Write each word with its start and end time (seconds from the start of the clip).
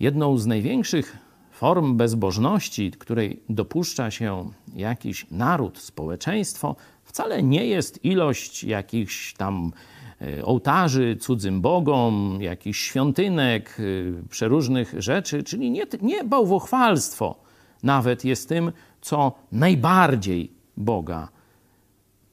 Jedną 0.00 0.38
z 0.38 0.46
największych 0.46 1.16
form 1.50 1.96
bezbożności, 1.96 2.90
której 2.90 3.42
dopuszcza 3.48 4.10
się 4.10 4.50
jakiś 4.74 5.26
naród, 5.30 5.78
społeczeństwo, 5.78 6.76
wcale 7.04 7.42
nie 7.42 7.66
jest 7.66 8.04
ilość 8.04 8.64
jakichś 8.64 9.34
tam 9.34 9.72
e, 10.20 10.44
ołtarzy 10.44 11.16
cudzym 11.20 11.60
bogom, 11.60 12.38
jakichś 12.40 12.80
świątynek, 12.80 13.76
e, 13.78 14.28
przeróżnych 14.28 14.94
rzeczy, 14.98 15.42
czyli 15.42 15.70
nie, 15.70 15.86
nie 16.02 16.24
bałwochwalstwo 16.24 17.46
nawet 17.82 18.24
jest 18.24 18.48
tym, 18.48 18.72
co 19.00 19.32
najbardziej 19.52 20.52
Boga 20.76 21.28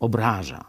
obraża. 0.00 0.64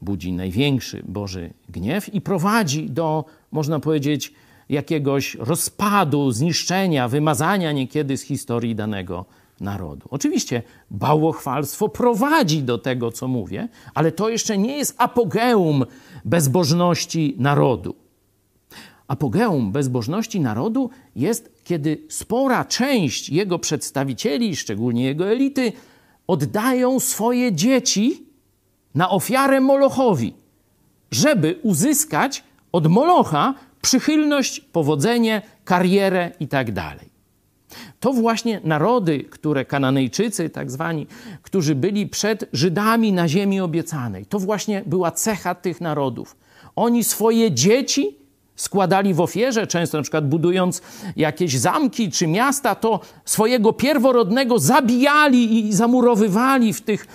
Budzi 0.00 0.32
największy 0.32 1.02
Boży 1.08 1.52
gniew 1.68 2.14
i 2.14 2.20
prowadzi 2.20 2.90
do, 2.90 3.24
można 3.52 3.80
powiedzieć, 3.80 4.32
jakiegoś 4.68 5.34
rozpadu, 5.34 6.30
zniszczenia, 6.30 7.08
wymazania 7.08 7.72
niekiedy 7.72 8.16
z 8.16 8.22
historii 8.22 8.74
danego 8.74 9.24
narodu. 9.60 10.08
Oczywiście 10.10 10.62
bałwochwalstwo 10.90 11.88
prowadzi 11.88 12.62
do 12.62 12.78
tego, 12.78 13.12
co 13.12 13.28
mówię, 13.28 13.68
ale 13.94 14.12
to 14.12 14.28
jeszcze 14.28 14.58
nie 14.58 14.76
jest 14.76 14.94
apogeum 14.98 15.84
bezbożności 16.24 17.34
narodu. 17.38 17.94
Apogeum 19.08 19.72
bezbożności 19.72 20.40
narodu 20.40 20.90
jest, 21.16 21.52
kiedy 21.64 21.98
spora 22.08 22.64
część 22.64 23.28
jego 23.28 23.58
przedstawicieli, 23.58 24.56
szczególnie 24.56 25.04
jego 25.04 25.28
elity, 25.28 25.72
oddają 26.26 27.00
swoje 27.00 27.52
dzieci 27.52 28.26
na 28.94 29.10
ofiarę 29.10 29.60
Molochowi, 29.60 30.34
żeby 31.10 31.58
uzyskać 31.62 32.44
od 32.72 32.86
Molocha 32.86 33.54
przychylność, 33.84 34.60
powodzenie, 34.60 35.42
karierę 35.64 36.30
itd. 36.40 36.74
Tak 36.74 36.98
to 38.00 38.12
właśnie 38.12 38.60
narody, 38.64 39.24
które 39.24 39.64
Kananejczycy, 39.64 40.50
tak 40.50 40.70
zwani, 40.70 41.06
którzy 41.42 41.74
byli 41.74 42.06
przed 42.06 42.44
Żydami 42.52 43.12
na 43.12 43.28
ziemi 43.28 43.60
obiecanej, 43.60 44.26
to 44.26 44.38
właśnie 44.38 44.82
była 44.86 45.10
cecha 45.10 45.54
tych 45.54 45.80
narodów. 45.80 46.36
Oni 46.76 47.04
swoje 47.04 47.52
dzieci 47.52 48.16
składali 48.56 49.14
w 49.14 49.20
ofierze, 49.20 49.66
często 49.66 49.98
na 49.98 50.02
przykład 50.02 50.28
budując 50.28 50.82
jakieś 51.16 51.58
zamki 51.58 52.10
czy 52.10 52.26
miasta, 52.26 52.74
to 52.74 53.00
swojego 53.24 53.72
pierworodnego 53.72 54.58
zabijali 54.58 55.68
i 55.68 55.72
zamurowywali 55.72 56.72
w 56.72 56.80
tych 56.80 57.06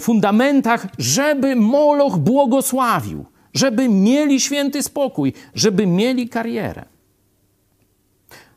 fundamentach, 0.00 0.86
żeby 0.98 1.56
Moloch 1.56 2.18
błogosławił 2.18 3.31
żeby 3.54 3.88
mieli 3.88 4.40
święty 4.40 4.82
spokój, 4.82 5.32
żeby 5.54 5.86
mieli 5.86 6.28
karierę. 6.28 6.84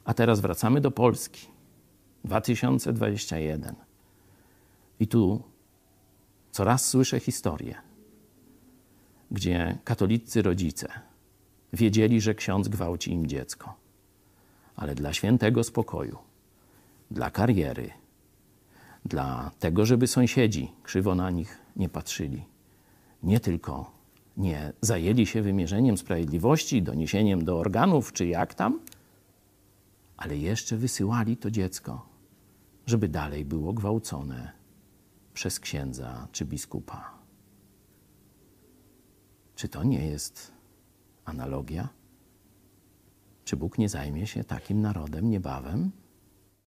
A 0.05 0.13
teraz 0.13 0.39
wracamy 0.39 0.81
do 0.81 0.91
Polski. 0.91 1.55
2021. 2.25 3.75
I 4.99 5.07
tu 5.07 5.43
coraz 6.51 6.85
słyszę 6.85 7.19
historię, 7.19 7.75
gdzie 9.31 9.77
katolicy 9.83 10.41
rodzice 10.41 10.87
wiedzieli, 11.73 12.21
że 12.21 12.35
ksiądz 12.35 12.67
gwałci 12.67 13.11
im 13.11 13.27
dziecko, 13.27 13.73
ale 14.75 14.95
dla 14.95 15.13
świętego 15.13 15.63
spokoju, 15.63 16.17
dla 17.11 17.31
kariery, 17.31 17.89
dla 19.05 19.51
tego, 19.59 19.85
żeby 19.85 20.07
sąsiedzi 20.07 20.71
krzywo 20.83 21.15
na 21.15 21.31
nich 21.31 21.57
nie 21.75 21.89
patrzyli, 21.89 22.45
nie 23.23 23.39
tylko 23.39 23.94
nie 24.37 24.73
zajęli 24.81 25.25
się 25.25 25.41
wymierzeniem 25.41 25.97
sprawiedliwości, 25.97 26.81
doniesieniem 26.81 27.45
do 27.45 27.59
organów 27.59 28.13
czy 28.13 28.27
jak 28.27 28.53
tam, 28.53 28.79
ale 30.17 30.37
jeszcze 30.37 30.77
wysyłali 30.77 31.37
to 31.37 31.51
dziecko, 31.51 32.09
żeby 32.85 33.07
dalej 33.07 33.45
było 33.45 33.73
gwałcone 33.73 34.51
przez 35.33 35.59
księdza 35.59 36.27
czy 36.31 36.45
biskupa. 36.45 37.15
Czy 39.55 39.69
to 39.69 39.83
nie 39.83 40.07
jest 40.07 40.51
analogia? 41.25 41.89
Czy 43.43 43.57
Bóg 43.57 43.77
nie 43.77 43.89
zajmie 43.89 44.27
się 44.27 44.43
takim 44.43 44.81
narodem 44.81 45.29
niebawem? 45.29 45.91